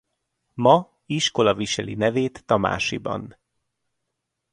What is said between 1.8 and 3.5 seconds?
nevét Tamásiban.